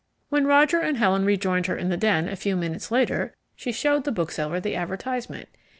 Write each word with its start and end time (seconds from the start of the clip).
When 0.29 0.47
Roger 0.47 0.79
and 0.79 0.97
Helen 0.97 1.25
rejoined 1.25 1.67
her 1.67 1.77
in 1.77 1.89
the 1.89 1.95
den 1.95 2.27
a 2.27 2.35
few 2.35 2.55
minutes 2.55 2.89
later 2.89 3.35
she 3.55 3.71
showed 3.71 4.03
the 4.03 4.11
bookseller 4.11 4.59
the 4.59 4.75
advertisement. 4.75 5.47